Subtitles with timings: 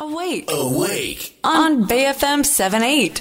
[0.00, 0.46] Awake.
[0.46, 1.34] Awake.
[1.42, 3.12] On BFM 78.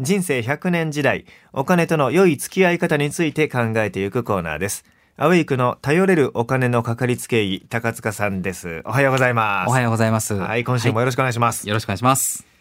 [0.00, 4.86] 人生100年時代、お金との良い付き合い方について考えていくコーナーです。
[5.18, 8.80] アウェイクの頼れるお金のかかりつけ医、高塚さんです。
[8.86, 9.68] おはようございます。
[9.68, 10.32] おはようございます。
[10.32, 11.68] はい、今週もよろしくお願いします。
[11.68, 12.51] よろしくお願いします。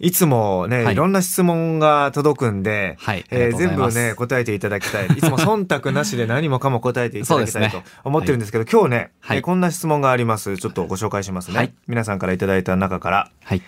[0.00, 5.06] い、つもね、はいいろんな質問が届くんで、はいえー全部ね、答えていただきたい。
[5.06, 10.56] いつも忖度なしで何もかも答えていただきたいと思ってるんですけど、今日ね、はいえーこんな質問があります。
[10.58, 11.56] ちょっとご紹介しますね。
[11.56, 13.62] はい皆さんからいただいた中から、はい。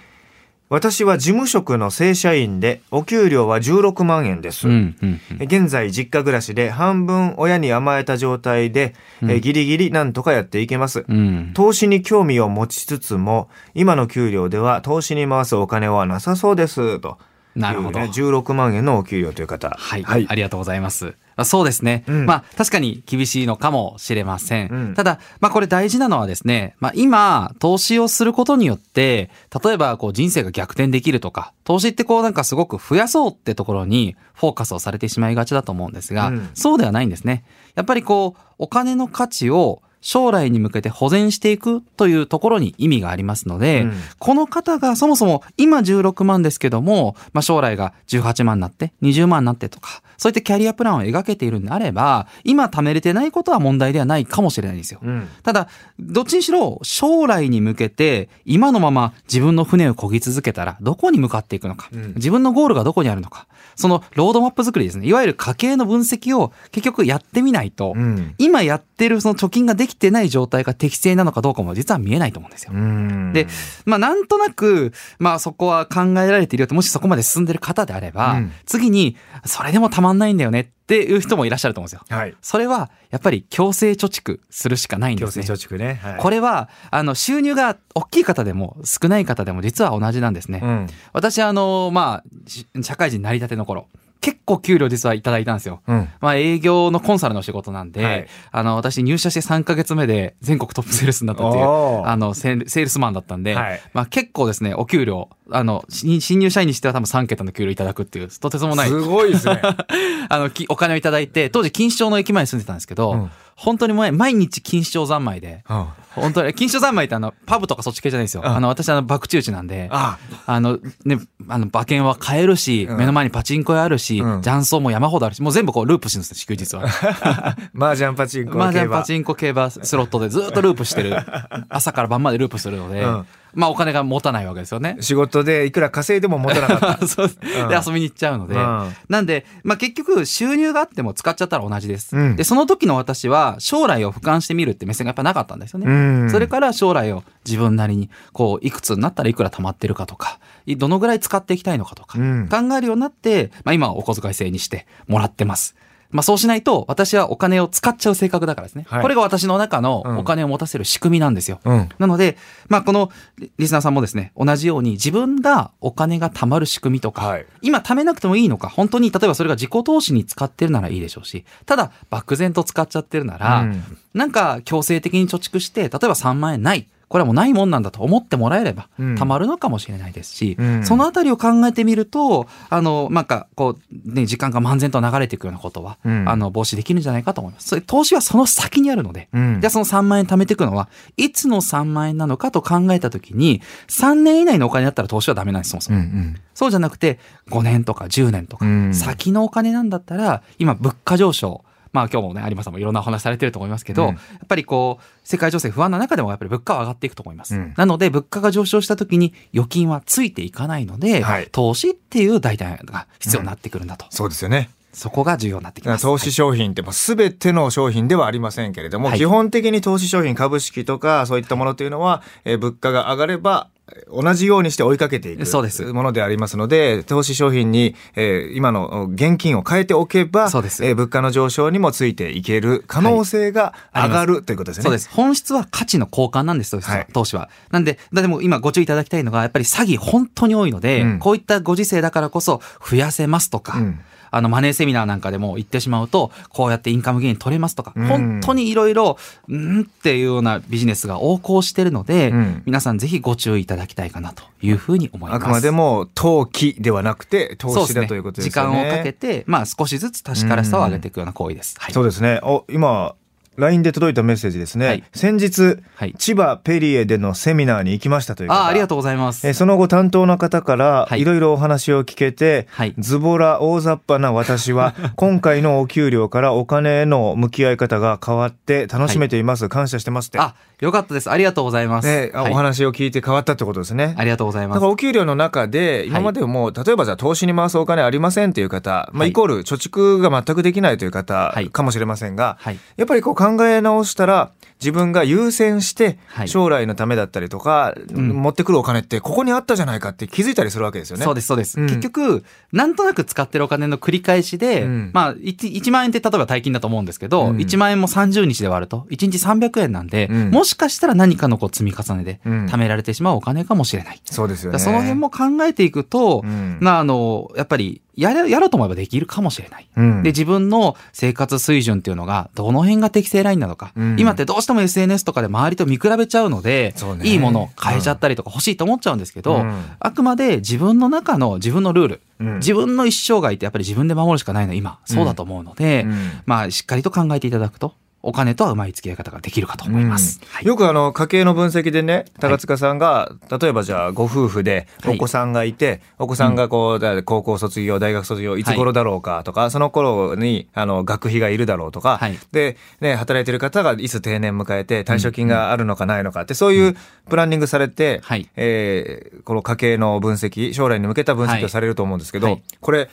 [0.69, 4.67] 私は事務職の正社員で、お給料は16万円です。
[4.67, 5.43] うん、うん、うん。
[5.43, 11.05] 現在実家暮らしで半分親に甘えた状態で、えーギリギリなんとかやっていけます。
[11.07, 11.53] うん。
[11.55, 16.99] 投資に興味を持ちつつも、今の給料では投資に回すお金はなさそうです。
[16.99, 17.19] と。
[17.55, 19.71] なるほどいうね16万円のお給料という方。
[19.71, 21.15] はい、はいありがとうございます。
[21.37, 22.05] あそうですね。
[22.09, 24.69] うんまあ、確かに厳しいのかもしれません。
[24.69, 29.31] うんただ、まあ、これ大事なのはですね、まあ、今、投資をすることによって、
[29.63, 37.45] 例えば、こう、人生が逆転できるとか、投資ってこう、なんかすごく増やそうってところに、フォーカスをされてしまいがちだと思うんですが、うんそうではないんですね。
[37.75, 55.01] やっぱりこう、お金の価値を、将来に向けて保全していくというところに意味がありますので、うんこの方がそもそも今16万ですけども、まあ、将来が18万になって20万になってとか、そういったキャリアプランを描けているんであれば、今貯めれてないことは問題ではないかもしれないんですよ。
[55.03, 55.29] うん。
[55.43, 65.07] ただ、どっちにしろ将来に向けて今のまま自分の船を漕ぎ続けたらどこに向かっていくのか、うん自分のゴールがどこにあるのか、そのロードマップ作りですね。
[65.07, 68.35] いわゆる家計の分析を結局やってみないと、うん。
[68.39, 72.73] 今やってるその貯金ができてない状態が適正なのかどうかも実は見えないと思うんですよ。
[72.75, 73.33] うん。
[73.33, 73.47] で、
[73.85, 82.17] まあなんとなく、まあそこは考えられているよと、もしそこまで進んでる方であれば、うん次に、それでもたまんないんだよねっていう人もいらっしゃると思うんですよ。
[82.17, 82.35] はい。
[82.41, 85.45] それは、やっぱり強制貯蓄するしかないんですね。
[85.45, 86.01] 強制貯蓄ね。
[86.03, 86.17] はい。
[86.19, 90.61] これは、あの、収入が大きい方でも少ない方でも実は同じなんですね。
[90.63, 90.87] うん。
[91.13, 93.89] 私、あの、まあ、し社会人成り立ての頃、
[94.21, 95.83] 結構給料実はいただいたんですよ。
[95.87, 96.09] うん。
[96.21, 109.61] まあ営業のコンサルの仕事なんで、はいあの、私入社して3ヶ月目で全国トップセールスになったっていう、あの、セールセールスマンだったんで、はいまあ結構ですね、お給料、あの、新新入社員にしては多分3桁の給料いただくっていう、とてつもない、すごいですね。
[110.29, 115.87] あの、きお金をいただいて、当時錦糸町の駅前に住んでたんですけど、うん本当にもう毎日錦糸町三昧で、うん。
[116.15, 118.43] 本当に、錦糸町三昧ってあの、パブとかそっち系じゃないですよ。
[118.45, 118.55] うん。
[118.55, 120.61] あの、私あの、博打打ちなんで、ああ。
[120.61, 121.19] の、ね、
[121.49, 122.99] あの、馬券は買えるし、うん。
[122.99, 124.43] 目の前にパチンコ屋あるし、うん。
[124.43, 127.57] 雀荘も山ほどあるし、もう全部こうループしてるんですよ、祝日 は。
[127.75, 131.17] 麻雀パチンコ麻雀競馬パチンコ競馬スロットでずっとループしてる。
[131.71, 134.97] 朝から晩までループするので、うんまあお金が持たないわけですよね。
[135.01, 137.07] 仕事でいくら稼いでも持たなかった。
[137.09, 137.31] そうん。
[137.31, 137.41] で
[137.75, 138.93] 遊びに行っちゃうので、うん。
[139.09, 142.37] なんで、まあ、結局収入があっても使っちゃったら同じです、うん。
[142.37, 145.91] でその時の私は将来を俯瞰してみるって目線がやっぱなかったんですよね、う
[146.27, 146.31] ん。
[146.31, 152.49] それから将来を自分なりにこういくつになったらいくら貯まってるかとかいどのぐらい使っていきたいのかとか、うん。
[152.49, 155.75] 考えるようになって、まあ、今はお小遣い制にしてもらってます
[156.11, 159.03] まあそうしないと私はお金を使っちゃう性格だからですね、はい。
[159.03, 161.89] これが私の中のうんお金を持たせる仕組みなんですよ、うん。
[161.99, 162.37] なので、
[162.69, 167.47] まあ、このリリスナーさんもですね、同じように自分がお金が貯まる仕組みとか、はい。
[167.63, 173.83] 今貯めなくてもいいのか、本当に例えばそれが自己投資に使ってるならいいでしょうし、ただ漠然と使っちゃってるなら、うん。
[174.15, 176.89] なんか強制的に貯蓄して、例えば3万円ない。
[177.09, 179.15] これはもうないもんなんだと思ってもらえれば、うん。
[179.15, 180.85] 貯まるのかもしれないですし、うん。
[180.85, 186.29] そのあたりを考えてみると、あの、なんか、こう、ね、時間が漫然と流れていくようなことは、うん。
[186.29, 187.81] あの、防止できるんじゃないかと思います。
[187.83, 189.61] 投資はその先にあるので、うん。
[189.61, 195.99] じゃあその3万円貯めていくのは、いつの3万円なのかと考えたときに、3年以内のお金だったら投資はダメなんです、そもそも。
[195.99, 197.19] うんそうじゃなくて、
[197.51, 198.95] 5年とか10年とか、うん。
[198.95, 201.63] 先のお金なんだったら、今物価上昇、
[201.97, 204.15] まあ今日もね、有馬さんもいろんなお話されてると思いますけど、うんや
[204.45, 207.57] っぱりこう、世界情勢不安な中でもやっぱり物価は上がっていくと思います。
[207.57, 214.07] うんなので、物価が上昇した時に預金はついていかないので、はい投資っていう代替が必要になってくるんだと。
[214.11, 214.69] そうですよね。
[214.93, 216.03] そこが重要になってきます。
[216.03, 223.76] 投資商品ってもう全ての商品ではありませんけれども、はい基本的に投資商品株式とかそういったものというのは、えー物価が上がればえー
[224.13, 225.85] 同じようにして追いかけていくそうです。
[225.93, 230.85] ものでありますので投資商品に、えー今の現金を変えておけばそうです。
[230.85, 234.83] えー物価の上昇にもついていける可能性が上がる、ということですね。
[234.83, 235.09] そうです。
[235.11, 236.97] 本質は価値の交換なんです、投資は。
[236.97, 237.07] はい。
[237.13, 237.49] 投資は。
[237.71, 241.19] なんで、だでも今ご注意いただきたいのが、やっぱり詐欺本当に多いので、うん。
[241.19, 244.01] こういったご時世だからこそ増やせますとか、うん
[244.31, 249.19] あの、マネーセミナーなんかでも言ってしまうと、こうやってインカムゲイン取れますとか、うん本当にいろいろ、
[249.51, 255.43] んっていうようなビジネスが横行してるので、うん皆さんぜひご注意いただきたいかなというふうに思います。
[255.43, 258.71] あくまでも投機ではなくて投資だということですよね。
[258.71, 261.77] 時間をかけて、まあ少しずつ確からさを上げていくような行為です。
[261.79, 261.93] はい。
[261.93, 262.41] そうですね。
[262.43, 263.15] お、今、
[263.57, 264.87] LINE で届いたメッセージですね。
[264.87, 265.05] はい。
[265.15, 266.15] 先日、はい。
[266.19, 268.55] 千葉ペリエでのセミナーに行きましたという方。
[268.55, 269.47] あありがとうございます。
[269.47, 271.21] えーその後担当の方からはい。
[271.23, 272.95] いろいろお話を聞けて、はい。
[272.99, 280.39] ズボラ大雑把な私は 今回のお給料からお金への向き合い方が変わって楽しめています、感謝してますって。
[280.39, 281.31] あよかったです。
[281.31, 284.15] ありがとうございます、ね、お話を聞いて変わったってことですね。
[284.19, 284.77] ありがとうございます。
[284.77, 289.31] だからお給料の中で今までも、例えばじゃあ投資に回すお金ありませんっていう方、まあ、はい。
[289.31, 291.71] イコール貯蓄が全くできないという方はい。
[291.71, 292.79] かもしれませんが、はい。
[292.97, 296.49] やっぱりこう考え直したら自分が優先してはい。
[296.49, 298.29] 将来のためだったりとか、ん。
[298.29, 301.25] 持ってくるお金ってここにあったじゃないかって気づいたりするわけですよね。
[301.25, 301.87] そうですそうです、うん。
[301.87, 305.11] 結局なんとなく使ってるお金の繰り返しで、うん。
[305.15, 307.57] まあ 1, 1万円って例えば大金だと思うんですけど、うん。
[307.57, 310.51] 1万円も30日で割ると1日300円なんで、うん。
[310.51, 312.67] もしかしたら何かのこう積み重ねでうん。
[312.67, 314.21] 貯められてしまうお金かもしれない。
[314.27, 314.79] そうですよね。
[314.79, 316.77] その辺も考えていくと、うん。
[316.81, 319.89] まああのやっぱりやれやろうと思えばできるかもしれない。
[319.97, 320.23] うん。
[320.23, 324.17] で自分の生活水準っていうのがどの辺が適正ラインなのか、うん。
[324.19, 327.25] 今ってどうしても SNS とかで周りと見比べちゃうのでね。
[327.25, 329.85] いいものを変えちゃったりとか欲しいと思っちゃうんですけど、うん。
[329.99, 332.59] あくまで自分の中の自分のルール、うん。
[332.59, 334.99] 自分の一生涯ってやっぱり自分で守るしかないの今。
[335.05, 336.31] そうだと思うので、うん。
[336.47, 340.41] まあしっかりと考えていただくとお金とはうまい付き合い方ができるかと思います。
[340.43, 340.49] うん。
[340.49, 340.67] はい。
[340.67, 348.65] よくあの家計の分析でね高塚さんが、例えばじゃあご夫婦でお子さんがいて、お子さんがこう、だ高校卒業大学卒業い。
[348.65, 352.39] つ頃だろうかとか、その頃にあの学費がいるだろうとか、はい。
[352.51, 356.97] で、ね、働いてる方がいつ定年迎えて退職金があるのかないのかってそういう
[357.29, 358.49] プランニングされて、はい。
[358.57, 362.63] えーこの家計の分析将来に向けた分析をされると思うんですけど、はい。
[362.81, 363.09] これ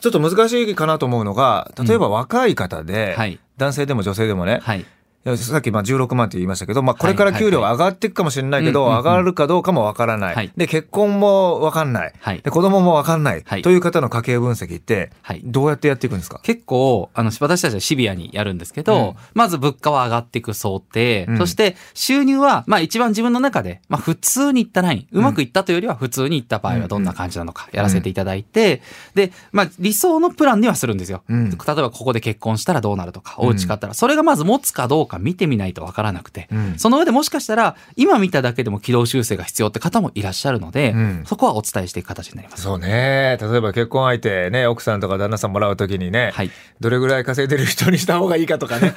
[0.00, 3.38] ちょっと難しいかなと思うのが例えば若い方で、はい。
[3.56, 4.84] 男性でも女性でもね、はい
[5.36, 7.72] さっきまあ16万って言いましたけど、まあ、これから給料はい。
[7.72, 10.52] 上がっていくかもしれないけど、はいはい上がるかどうかもわからない、はい。
[10.56, 12.40] で結婚もわかんない、はい。
[12.42, 13.62] で子供もわかんない、はい。
[13.62, 15.42] という方の家計分析ってはい。
[15.44, 19.14] どうやってやっていくんですか、結構、あの、私たちはシビアにやるんですけど、うん。
[19.34, 21.38] まず物価は上がっていく想定、うん。
[21.38, 28.82] そして収入は、まあ一番自分の中で、まあ普通にいったライン、うまくいったというよりは普通にいった場合はどんな感じなのかやらせていただいて、
[29.14, 31.22] で、まあ理想のプランにはするんですよ。
[31.28, 31.50] うん。
[31.50, 36.78] 例えばここで結婚したらどうなるとか、お家買ったら、それがまず持つかどうか見てみないとわからなくて、うん。
[36.78, 41.22] その上でもしかしたら、今見ただけでも軌道修正が必要って方もいらっしゃるので、うん。
[41.26, 42.62] そこはお伝えしていく形になります。
[42.62, 43.38] そうね。
[43.40, 46.50] 例えば結婚相手ね奥さんとか旦那さんもらうときにね、はい。
[46.80, 48.92] どれぐらい稼いでる人にした方がいいかとかね。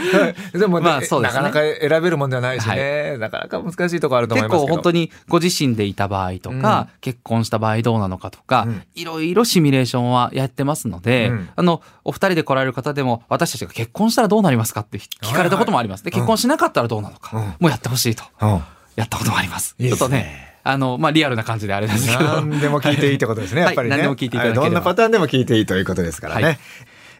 [0.52, 1.42] でも、ねまあそうですね。
[1.42, 4.68] なかなか選べるもんではないしね、なかなか難しいところあると思い結ますけど。
[4.68, 8.82] 構本当にご自身でいた場合とか、結婚した場合どうなのかとか、うん。
[8.94, 11.48] いろいろシミュレーションはやってますので、うん。
[11.56, 16.04] あのお二人で来られる方でも私たちが結婚したらどうなりますかって聞かれたこともあります。
[16.04, 18.62] で結婚しなかったらどうなのか、うんもうやってほしいとうん
[18.96, 19.76] やったこともあります。
[19.78, 22.24] ちょっとねあのまあリアルな感じであれですけど。
[22.24, 23.96] 何でも聞いていいってことですね、 はいやっぱりね。
[23.96, 26.42] 何でも聞いていただければはいどんなパターンでも聞いていいということですからね。
[26.42, 26.58] はい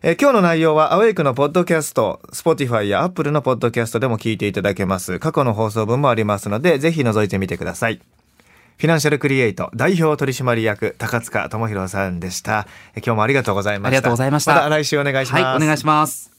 [0.07, 5.19] えー今日の内容はアウェイクのポッドキャスト、Spotify や Apple のポッドキャストでも聞いていただけます。
[5.19, 8.01] 過去の放送分もありますので、ぜひ覗いてみてください。
[8.77, 12.67] フィナンシャルクリエイト代表取締役高塚智博さんでした。
[12.95, 13.89] えー今日もありがとうございました。
[13.89, 15.43] ありがとうございましたまた来週お願いします。
[15.43, 16.34] はいお願いします。